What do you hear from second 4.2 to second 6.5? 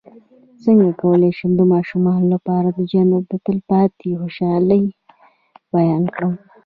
خوشحالۍ بیان کړم